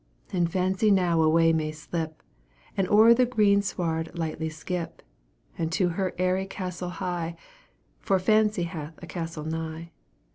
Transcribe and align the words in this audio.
And 0.33 0.51
Fancy 0.51 0.89
now 0.89 1.21
away 1.21 1.53
may 1.53 1.71
slip, 1.71 2.23
And 2.75 2.89
o'er 2.89 3.13
the 3.13 3.27
green 3.27 3.61
sward 3.61 4.09
lightly 4.17 4.49
skip, 4.49 5.03
And 5.59 5.71
to 5.73 5.89
her 5.89 6.15
airy 6.17 6.47
castle 6.47 6.89
hie 6.89 7.35
For 7.99 8.17
Fancy 8.17 8.63
hath 8.63 8.97
a 8.97 9.05
castle 9.05 9.43
nigh. 9.45 9.91